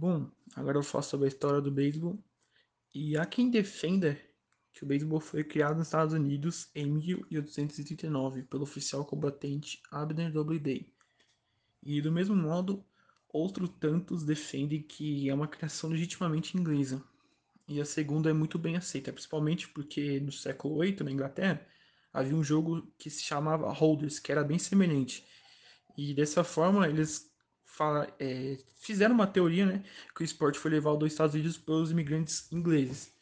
Bom, 0.00 0.30
agora 0.56 0.78
eu 0.78 0.82
falo 0.82 1.04
sobre 1.04 1.26
a 1.26 1.28
história 1.28 1.60
do 1.60 1.70
beisebol. 1.70 2.18
E 2.94 3.18
há 3.18 3.26
quem 3.26 3.50
defenda 3.50 4.18
que 4.72 4.82
o 4.82 4.86
beisebol 4.86 5.20
foi 5.20 5.44
criado 5.44 5.76
nos 5.76 5.88
Estados 5.88 6.14
Unidos 6.14 6.70
em 6.74 6.86
1839 6.86 8.44
pelo 8.44 8.62
oficial 8.62 9.04
combatente 9.04 9.82
Abner 9.90 10.32
Doubleday. 10.32 10.90
E 11.82 12.00
do 12.00 12.10
mesmo 12.10 12.34
modo, 12.34 12.82
outros 13.28 13.68
tantos 13.78 14.24
defendem 14.24 14.82
que 14.82 15.28
é 15.28 15.34
uma 15.34 15.46
criação 15.46 15.90
legitimamente 15.90 16.56
inglesa. 16.56 17.04
E 17.68 17.78
a 17.78 17.84
segunda 17.84 18.30
é 18.30 18.32
muito 18.32 18.58
bem 18.58 18.78
aceita, 18.78 19.12
principalmente 19.12 19.68
porque 19.68 20.18
no 20.18 20.32
século 20.32 20.80
VIII, 20.80 21.04
na 21.04 21.10
Inglaterra, 21.10 21.60
havia 22.10 22.34
um 22.34 22.42
jogo 22.42 22.90
que 22.96 23.10
se 23.10 23.22
chamava 23.22 23.70
Holders, 23.70 24.18
que 24.18 24.32
era 24.32 24.42
bem 24.42 24.58
semelhante. 24.58 25.26
E 25.94 26.14
dessa 26.14 26.42
forma, 26.42 26.88
eles 26.88 27.29
fala, 27.76 28.12
é, 28.18 28.58
fizeram 28.76 29.14
uma 29.14 29.26
teoria, 29.26 29.66
né, 29.66 29.84
que 30.14 30.22
o 30.22 30.24
esporte 30.24 30.58
foi 30.58 30.70
levado 30.70 31.02
aos 31.02 31.12
Estados 31.12 31.34
Unidos 31.34 31.56
pelos 31.56 31.90
imigrantes 31.90 32.50
ingleses. 32.52 33.12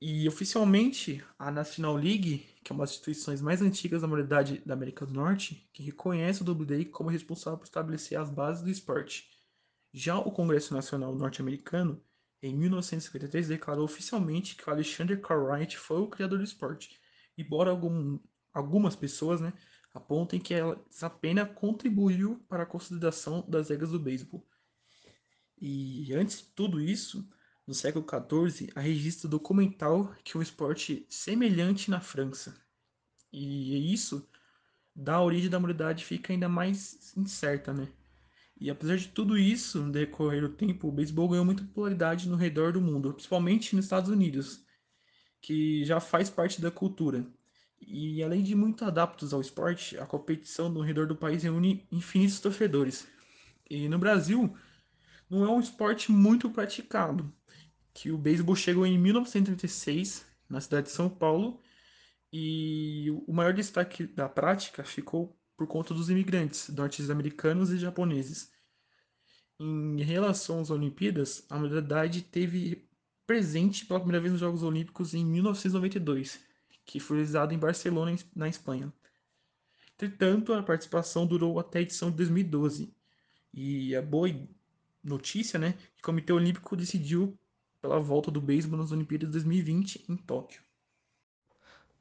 E 0.00 0.28
oficialmente 0.28 1.24
a 1.38 1.50
National 1.50 1.94
League, 1.96 2.46
que 2.62 2.72
é 2.72 2.74
uma 2.74 2.84
das 2.84 2.90
instituições 2.90 3.40
mais 3.40 3.62
antigas 3.62 4.02
da 4.02 4.08
modalidade 4.08 4.62
da 4.64 4.74
América 4.74 5.06
do 5.06 5.14
Norte, 5.14 5.68
que 5.72 5.82
reconhece 5.82 6.42
o 6.42 6.50
WDA 6.50 6.84
como 6.86 7.10
responsável 7.10 7.58
por 7.58 7.64
estabelecer 7.64 8.18
as 8.18 8.30
bases 8.30 8.62
do 8.62 8.70
esporte. 8.70 9.30
Já 9.92 10.18
o 10.18 10.30
Congresso 10.30 10.74
Nacional 10.74 11.14
Norte-Americano, 11.14 12.02
em 12.42 12.54
1953, 12.54 13.48
declarou 13.48 13.84
oficialmente 13.84 14.56
que 14.56 14.68
o 14.68 14.72
Alexander 14.72 15.18
Cartwright 15.20 15.78
foi 15.78 16.00
o 16.00 16.08
criador 16.08 16.38
do 16.38 16.44
esporte, 16.44 17.00
embora 17.38 17.70
algum, 17.70 18.18
algumas 18.52 18.94
pessoas 18.94 19.40
né, 19.40 19.52
apontem 19.94 20.40
que 20.40 20.52
ela 20.52 20.84
apenas 21.00 21.48
contribuiu 21.54 22.44
para 22.48 22.64
a 22.64 22.66
consolidação 22.66 23.44
das 23.48 23.70
regras 23.70 23.92
do 23.92 24.00
beisebol. 24.00 24.44
E 25.58 26.12
antes 26.12 26.38
de 26.38 26.48
tudo 26.48 26.80
isso, 26.80 27.26
no 27.66 27.72
século 27.72 28.04
XIV, 28.04 28.72
há 28.74 28.80
registro 28.80 29.28
documental 29.28 30.12
que 30.24 30.36
é 30.36 30.40
um 30.40 30.42
esporte 30.42 31.06
semelhante 31.08 31.90
na 31.90 32.00
França. 32.00 32.54
E 33.32 33.92
isso 33.92 34.28
dá 34.94 35.14
a 35.14 35.22
origem 35.22 35.48
da 35.48 35.58
modalidade 35.58 36.04
fica 36.04 36.32
ainda 36.32 36.48
mais 36.48 37.16
incerta, 37.16 37.72
né? 37.72 37.88
E 38.60 38.70
apesar 38.70 38.96
de 38.96 39.08
tudo 39.08 39.36
isso, 39.36 39.82
no 39.82 39.92
decorrer 39.92 40.40
do 40.40 40.48
tempo, 40.48 40.88
o 40.88 40.92
beisebol 40.92 41.28
ganhou 41.28 41.44
muita 41.44 41.64
popularidade 41.64 42.28
no 42.28 42.36
redor 42.36 42.72
do 42.72 42.80
mundo, 42.80 43.12
principalmente 43.12 43.74
nos 43.74 43.86
Estados 43.86 44.08
Unidos, 44.10 44.64
que 45.40 45.84
já 45.84 46.00
faz 46.00 46.30
parte 46.30 46.60
da 46.60 46.70
cultura. 46.70 47.26
E 47.80 48.22
além 48.22 48.42
de 48.42 48.54
muito 48.54 48.84
adaptos 48.84 49.32
ao 49.32 49.40
esporte, 49.40 49.98
a 49.98 50.06
competição 50.06 50.68
no 50.68 50.80
redor 50.80 51.06
do 51.06 51.16
país 51.16 51.42
reúne 51.42 51.86
infinitos 51.90 52.40
torcedores. 52.40 53.06
E 53.68 53.88
no 53.88 53.98
Brasil, 53.98 54.56
não 55.28 55.44
é 55.44 55.48
um 55.48 55.60
esporte 55.60 56.10
muito 56.10 56.50
praticado, 56.50 57.32
que 57.92 58.10
o 58.10 58.18
beisebol 58.18 58.56
chegou 58.56 58.86
em 58.86 58.98
1936 58.98 60.26
na 60.48 60.60
cidade 60.60 60.86
de 60.86 60.92
São 60.92 61.08
Paulo 61.08 61.60
e 62.32 63.10
o 63.26 63.32
maior 63.32 63.52
destaque 63.52 64.06
da 64.06 64.28
prática 64.28 64.84
ficou 64.84 65.38
por 65.56 65.66
conta 65.66 65.94
dos 65.94 66.10
imigrantes 66.10 66.68
norte-americanos 66.68 67.70
e 67.70 67.78
japoneses. 67.78 68.50
Em 69.60 70.02
relação 70.02 70.60
às 70.60 70.70
Olimpíadas, 70.70 71.46
a 71.48 71.56
modalidade 71.56 72.22
teve 72.22 72.88
presente 73.26 73.86
pela 73.86 74.00
primeira 74.00 74.20
vez 74.20 74.32
nos 74.32 74.40
Jogos 74.40 74.62
Olímpicos 74.62 75.14
em 75.14 75.24
1992 75.24 76.53
que 76.84 77.00
foi 77.00 77.18
realizado 77.18 77.52
em 77.52 77.58
Barcelona, 77.58 78.16
na 78.34 78.48
Espanha. 78.48 78.92
Entretanto, 79.94 80.52
a 80.52 80.62
participação 80.62 81.26
durou 81.26 81.58
até 81.58 81.78
a 81.78 81.82
edição 81.82 82.10
de 82.10 82.16
2012. 82.16 82.92
E 83.52 83.94
a 83.94 84.02
boa 84.02 84.28
notícia, 85.02 85.58
né, 85.58 85.72
que 85.72 86.02
o 86.02 86.04
Comitê 86.04 86.32
Olímpico 86.32 86.76
decidiu 86.76 87.38
pela 87.80 88.00
volta 88.00 88.30
do 88.30 88.40
beisebol 88.40 88.78
nas 88.78 88.92
Olimpíadas 88.92 89.28
de 89.28 89.32
2020 89.32 90.04
em 90.08 90.16
Tóquio. 90.16 90.62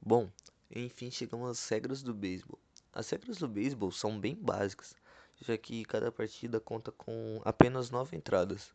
Bom, 0.02 0.30
enfim 0.74 1.12
chegamos 1.12 1.50
às 1.50 1.70
regras 1.70 2.02
do 2.02 2.14
beisebol. 2.14 2.60
As 2.92 3.10
regras 3.10 3.38
do 3.38 3.48
beisebol 3.48 3.92
são 3.92 4.20
bem 4.20 4.36
básicas, 4.36 4.96
já 5.42 5.58
que 5.58 5.86
cada 5.86 6.12
partida 6.12 6.60
conta 6.60 6.92
com 6.92 7.42
apenas 7.46 7.90
nove 7.90 8.16
entradas. 8.16 8.74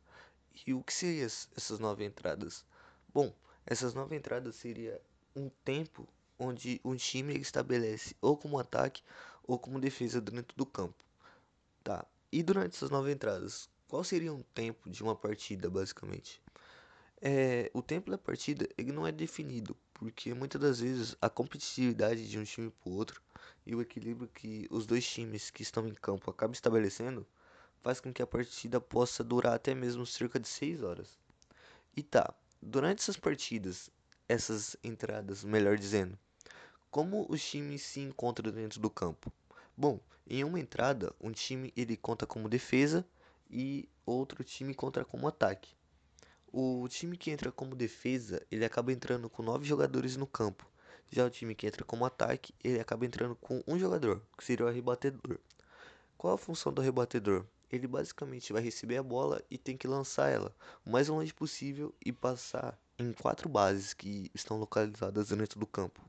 E 0.66 0.74
o 0.74 0.82
que 0.82 0.92
seriam 0.92 1.26
essas 1.26 1.78
nove 1.78 2.04
entradas? 2.04 2.64
Bom, 3.12 3.34
essas 3.66 3.94
nove 3.94 4.16
entradas 4.16 4.56
seria 4.56 5.00
um 5.34 5.48
tempo 5.64 6.08
onde 6.38 6.80
um 6.84 6.94
time 6.94 7.38
estabelece 7.38 8.14
ou 8.20 8.36
como 8.36 8.58
ataque 8.58 9.02
ou 9.42 9.58
como 9.58 9.80
defesa 9.80 10.20
dentro 10.20 10.56
do 10.56 10.66
campo. 10.66 11.04
Tá. 11.82 12.06
E 12.30 12.42
durante 12.42 12.76
essas 12.76 12.90
nove 12.90 13.10
entradas, 13.10 13.68
qual 13.88 14.04
seria 14.04 14.32
um 14.32 14.42
tempo 14.54 14.90
de 14.90 15.02
uma 15.02 15.16
partida, 15.16 15.70
basicamente? 15.70 16.42
É, 17.20 17.70
o 17.74 17.82
tempo 17.82 18.10
da 18.10 18.18
partida 18.18 18.68
ele 18.76 18.92
não 18.92 19.06
é 19.06 19.10
definido, 19.10 19.76
porque 19.94 20.32
muitas 20.34 20.60
das 20.60 20.80
vezes 20.80 21.16
a 21.20 21.28
competitividade 21.28 22.28
de 22.28 22.38
um 22.38 22.44
time 22.44 22.70
para 22.70 22.90
o 22.90 22.94
outro 22.94 23.20
e 23.66 23.74
o 23.74 23.80
equilíbrio 23.80 24.28
que 24.28 24.68
os 24.70 24.86
dois 24.86 25.04
times 25.04 25.50
que 25.50 25.62
estão 25.62 25.88
em 25.88 25.94
campo 25.94 26.30
acabam 26.30 26.52
estabelecendo 26.52 27.26
faz 27.82 28.00
com 28.00 28.12
que 28.12 28.22
a 28.22 28.26
partida 28.26 28.80
possa 28.80 29.24
durar 29.24 29.54
até 29.54 29.74
mesmo 29.74 30.06
cerca 30.06 30.38
de 30.38 30.46
6 30.46 30.82
horas. 30.82 31.18
E 31.96 32.02
tá, 32.02 32.32
durante 32.62 33.00
essas 33.00 33.16
partidas 33.16 33.90
essas 34.28 34.76
entradas, 34.84 35.42
melhor 35.42 35.78
dizendo. 35.78 36.18
Como 36.90 37.26
os 37.28 37.42
times 37.42 37.82
se 37.82 38.00
encontram 38.00 38.52
dentro 38.52 38.78
do 38.78 38.90
campo? 38.90 39.32
Bom, 39.76 39.98
em 40.26 40.44
uma 40.44 40.60
entrada, 40.60 41.14
um 41.18 41.32
time 41.32 41.72
ele 41.74 41.96
conta 41.96 42.26
como 42.26 42.48
defesa 42.48 43.06
e 43.50 43.88
outro 44.04 44.44
time 44.44 44.74
conta 44.74 45.04
como 45.04 45.26
ataque. 45.26 45.74
O 46.52 46.86
time 46.88 47.16
que 47.16 47.30
entra 47.30 47.50
como 47.50 47.74
defesa, 47.74 48.44
ele 48.50 48.64
acaba 48.64 48.92
entrando 48.92 49.30
com 49.30 49.42
nove 49.42 49.66
jogadores 49.66 50.16
no 50.16 50.26
campo. 50.26 50.66
Já 51.10 51.24
o 51.24 51.30
time 51.30 51.54
que 51.54 51.66
entra 51.66 51.84
como 51.84 52.04
ataque, 52.04 52.54
ele 52.62 52.80
acaba 52.80 53.06
entrando 53.06 53.34
com 53.36 53.62
um 53.66 53.78
jogador, 53.78 54.22
que 54.36 54.44
seria 54.44 54.66
o 54.66 54.70
rebatedor. 54.70 55.38
Qual 56.18 56.34
a 56.34 56.38
função 56.38 56.72
do 56.72 56.82
rebatedor? 56.82 57.46
Ele 57.70 57.86
basicamente 57.86 58.52
vai 58.52 58.62
receber 58.62 58.96
a 58.96 59.02
bola 59.02 59.42
e 59.50 59.56
tem 59.56 59.76
que 59.76 59.86
lançar 59.86 60.28
ela 60.28 60.54
o 60.84 60.90
mais 60.90 61.08
longe 61.08 61.32
possível 61.32 61.94
e 62.04 62.12
passar 62.12 62.78
em 62.98 63.12
quatro 63.12 63.48
bases 63.48 63.94
que 63.94 64.28
estão 64.34 64.58
localizadas 64.58 65.28
dentro 65.28 65.60
do 65.60 65.66
campo. 65.66 66.02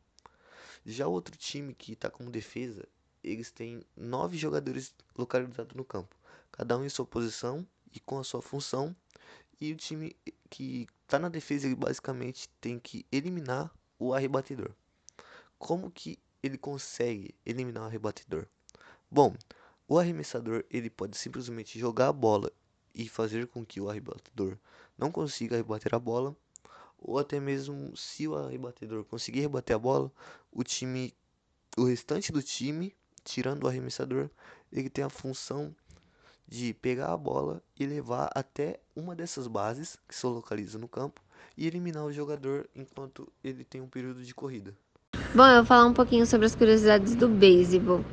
Já 0.84 1.08
o 1.08 1.12
outro 1.12 1.38
time 1.38 1.74
que 1.76 1.94
está 1.94 2.10
como 2.10 2.32
defesa, 2.32 2.88
eles 3.24 3.52
têm 3.52 3.84
nove 3.96 4.38
jogadores 4.38 4.96
localizados 5.16 5.76
no 5.76 5.86
campo, 5.86 6.16
cada 6.52 6.78
um 6.78 6.84
em 6.84 6.90
sua 6.90 7.06
posição 7.06 7.66
e 7.94 8.00
com 8.00 8.18
a 8.18 8.24
sua 8.24 8.42
função. 8.42 8.96
E 9.62 9.72
o 9.72 9.76
time 9.76 10.16
que 10.50 10.88
está 11.04 11.20
na 11.20 11.30
defesa, 11.30 11.68
ele 11.68 11.76
basicamente 11.76 12.50
tem 12.62 12.80
que 12.80 13.06
eliminar 13.12 13.72
o 14.00 14.14
arrebatedor. 14.14 14.72
Como 15.60 15.92
que 15.92 16.18
ele 16.42 16.58
consegue 16.58 17.36
eliminar 17.46 17.84
o 17.84 17.86
arrebatedor? 17.88 18.48
Bom, 19.12 19.36
o 19.88 20.00
arremessador 20.00 20.64
ele 20.72 20.90
pode 20.90 21.18
simplesmente 21.18 21.78
jogar 21.78 22.08
a 22.08 22.14
bola 22.14 22.52
e 22.96 23.08
fazer 23.08 23.48
com 23.48 23.66
que 23.66 23.82
o 23.82 23.90
arrebatedor 23.90 24.58
não 24.98 25.12
consiga 25.12 25.58
rebater 25.58 25.94
a 25.94 26.00
bola 26.00 26.36
ou 27.02 27.18
até 27.18 27.40
mesmo 27.40 27.96
se 27.96 28.28
o 28.28 28.48
rebatedor 28.48 29.04
conseguir 29.06 29.42
rebater 29.42 29.76
a 29.76 29.80
bola, 29.80 30.12
o 30.52 30.64
time, 30.64 31.14
o 31.78 31.84
restante 31.84 32.32
do 32.32 32.42
time, 32.42 32.96
tirando 33.24 33.64
o 33.64 33.68
arremessador, 33.68 34.30
ele 34.72 34.90
tem 34.90 35.04
a 35.04 35.10
função 35.10 35.74
de 36.48 36.74
pegar 36.74 37.14
a 37.14 37.18
bola 37.18 37.62
e 37.80 37.86
levar 37.86 38.30
até 38.34 38.80
uma 38.96 39.16
dessas 39.16 39.48
bases 39.48 39.98
que 40.08 40.16
se 40.16 40.26
localiza 40.26 40.80
no 40.80 40.88
campo 40.88 41.22
e 41.56 41.68
eliminar 41.68 42.04
o 42.06 42.12
jogador 42.12 42.68
enquanto 42.76 43.32
ele 43.44 43.64
tem 43.64 43.82
um 43.82 43.88
período 43.88 44.24
de 44.24 44.34
corrida. 44.34 44.74
Bom, 45.36 45.46
eu 45.46 45.58
vou 45.58 45.66
falar 45.66 45.86
um 45.86 45.94
pouquinho 45.94 46.26
sobre 46.26 46.48
as 46.48 46.56
curiosidades 46.56 47.16
do 47.16 47.28
beisebol. 47.28 48.04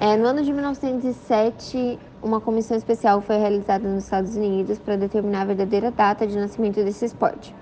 É, 0.00 0.16
no 0.16 0.26
ano 0.26 0.44
de 0.44 0.52
1907, 0.52 1.98
uma 2.22 2.40
comissão 2.40 2.76
especial 2.76 3.20
foi 3.20 3.36
realizada 3.36 3.88
nos 3.88 4.04
Estados 4.04 4.36
Unidos 4.36 4.78
para 4.78 4.96
determinar 4.96 5.42
a 5.42 5.46
verdadeira 5.46 5.90
data 5.90 6.26
de 6.26 6.36
nascimento 6.36 6.76
desse 6.84 7.04
esporte. 7.04 7.54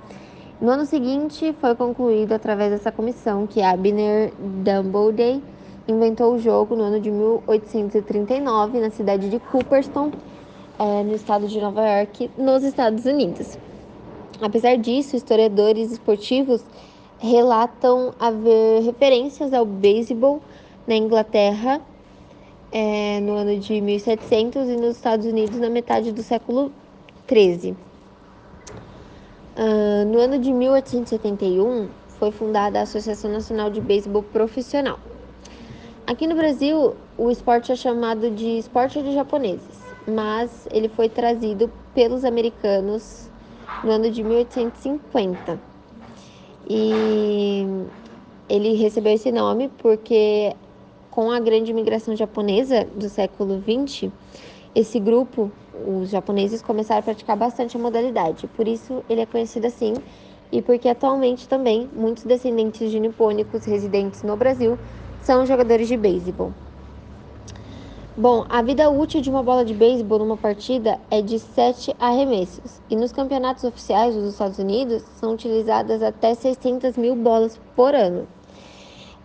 No 0.59 0.71
ano 0.71 0.87
seguinte, 0.87 1.55
foi 1.61 1.75
concluído 1.75 2.33
através 2.33 2.71
dessa 2.71 2.91
comissão 2.91 3.47
que 3.47 3.61
Abner 3.61 4.33
Doubleday 4.39 5.43
inventou 5.87 6.33
o 6.33 6.39
jogo 6.39 6.75
no 6.75 6.83
ano 6.83 6.99
de 6.99 7.11
1839 7.11 8.81
na 8.81 8.89
cidade 8.89 9.29
de 9.29 9.39
Cooperstown, 9.39 10.11
é, 10.79 11.03
no 11.03 11.15
estado 11.15 11.47
de 11.47 11.61
Nova 11.61 11.87
York, 11.87 12.31
nos 12.39 12.63
Estados 12.63 13.05
Unidos. 13.05 13.59
Apesar 14.41 14.79
disso, 14.79 15.15
historiadores 15.15 15.93
esportivos 15.93 16.65
relatam 17.19 18.15
haver 18.19 18.83
referências 18.83 19.53
ao 19.53 19.67
beisebol 19.67 20.41
na 20.87 20.97
Inglaterra 20.97 21.83
é, 22.73 23.21
no 23.21 23.35
ano 23.35 23.59
de 23.59 23.79
1700 23.79 24.71
e 24.71 24.77
nos 24.77 24.97
Estados 24.97 25.27
Unidos 25.27 25.59
na 25.59 25.69
metade 25.69 26.13
do 26.13 26.23
século 26.23 26.73
13. 27.27 27.77
Uh, 29.57 30.05
no 30.07 30.21
ano 30.21 30.39
de 30.39 30.53
1871, 30.53 31.89
foi 32.19 32.31
fundada 32.31 32.79
a 32.79 32.83
Associação 32.83 33.31
Nacional 33.31 33.71
de 33.71 33.81
Beisebol 33.81 34.23
Profissional. 34.23 34.99
Aqui 36.07 36.27
no 36.27 36.37
Brasil, 36.37 36.95
o 37.17 37.31
esporte 37.31 37.73
é 37.73 37.77
chamado 37.77 38.31
de 38.31 38.59
esporte 38.59 39.03
de 39.03 39.15
japoneses 39.15 39.87
mas 40.07 40.69
ele 40.71 40.89
foi 40.89 41.09
trazido 41.09 41.71
pelos 41.93 42.25
americanos 42.25 43.29
no 43.83 43.91
ano 43.91 44.11
de 44.11 44.23
1850. 44.23 45.61
E 46.69 47.65
ele 48.49 48.75
recebeu 48.75 49.13
esse 49.13 49.33
nome 49.33 49.69
porque 49.79 50.55
com 51.11 51.31
a 51.31 51.41
grande 51.41 51.71
imigração 51.71 52.15
japonesa 52.15 52.85
do 52.95 53.09
século 53.09 53.61
XX, 53.61 54.11
esse 54.77 55.01
grupo, 55.01 55.51
os 55.87 56.11
japoneses, 56.11 56.61
começaram 56.61 57.01
a 57.01 57.03
praticar 57.03 57.35
bastante 57.35 57.79
a 57.79 57.81
modalidade. 57.81 58.47
Por 58.49 58.69
isso 58.69 59.03
ele 59.09 59.23
é 59.23 59.27
conhecido 59.27 59.67
assim 59.67 59.95
e 60.53 60.61
porque 60.61 60.87
atualmente 60.87 61.49
também 61.49 61.89
muitos 61.95 62.25
descendentes 62.25 62.91
de 62.91 63.01
nipônicos 63.01 63.65
residentes 63.65 64.23
no 64.23 64.37
Brasil 64.37 64.79
são 65.23 65.47
jogadores 65.47 65.89
de 65.89 65.97
beisebol. 65.97 66.53
Bom, 68.19 68.45
a 68.49 68.63
vida 68.63 68.91
útil 68.91 69.21
de 69.21 69.31
uma 69.31 69.43
bola 69.43 69.65
de 69.65 69.75
beisebol 69.75 70.19
numa 70.19 70.37
partida 70.37 70.99
é 71.11 71.21
de 71.21 71.39
7 71.39 71.95
arremessos, 71.99 72.81
e 72.89 72.97
nos 72.97 73.13
campeonatos 73.13 73.65
oficiais 73.65 74.15
dos 74.15 74.33
Estados 74.33 74.59
Unidos 74.59 75.03
são 75.19 75.35
utilizadas 75.35 76.03
até 76.03 76.35
600 76.35 76.97
mil 76.97 77.17
bolas 77.17 77.59
por 77.75 77.95
ano. 77.95 78.27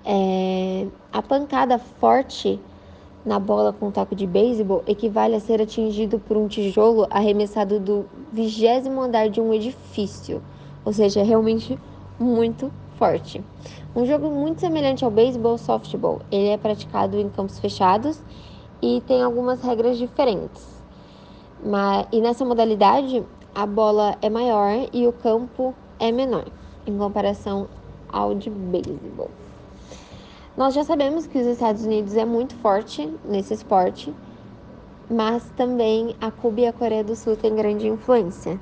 É, 0.03 0.87
a 1.13 1.21
pancada 1.21 1.77
forte 1.77 2.59
na 3.25 3.39
bola 3.39 3.71
com 3.71 3.91
taco 3.91 4.15
de 4.15 4.25
beisebol 4.25 4.83
equivale 4.87 5.35
a 5.35 5.39
ser 5.39 5.61
atingido 5.61 6.19
por 6.19 6.37
um 6.37 6.47
tijolo 6.47 7.07
arremessado 7.09 7.79
do 7.79 8.05
vigésimo 8.31 9.01
andar 9.01 9.29
de 9.29 9.39
um 9.39 9.53
edifício, 9.53 10.41
ou 10.83 10.91
seja, 10.91 11.19
é 11.19 11.23
realmente 11.23 11.77
muito 12.19 12.71
forte. 12.97 13.43
Um 13.95 14.05
jogo 14.05 14.29
muito 14.29 14.61
semelhante 14.61 15.03
ao 15.03 15.11
beisebol 15.11 15.57
softball, 15.57 16.21
ele 16.31 16.47
é 16.47 16.57
praticado 16.57 17.19
em 17.19 17.29
campos 17.29 17.59
fechados 17.59 18.19
e 18.81 19.01
tem 19.07 19.21
algumas 19.21 19.61
regras 19.61 19.97
diferentes. 19.97 20.81
Mas, 21.63 22.07
e 22.11 22.19
nessa 22.19 22.43
modalidade, 22.43 23.23
a 23.53 23.65
bola 23.65 24.17
é 24.21 24.29
maior 24.29 24.87
e 24.91 25.05
o 25.05 25.13
campo 25.13 25.75
é 25.99 26.11
menor, 26.11 26.45
em 26.87 26.97
comparação 26.97 27.67
ao 28.09 28.33
de 28.33 28.49
beisebol. 28.49 29.29
Nós 30.57 30.73
já 30.73 30.83
sabemos 30.83 31.25
que 31.25 31.37
os 31.37 31.47
Estados 31.47 31.85
Unidos 31.85 32.15
é 32.17 32.25
muito 32.25 32.55
forte 32.55 33.09
nesse 33.23 33.53
esporte, 33.53 34.13
mas 35.09 35.43
também 35.55 36.15
a 36.19 36.29
Cuba 36.29 36.61
e 36.61 36.67
a 36.67 36.73
Coreia 36.73 37.03
do 37.03 37.15
Sul 37.15 37.37
têm 37.37 37.55
grande 37.55 37.87
influência. 37.87 38.59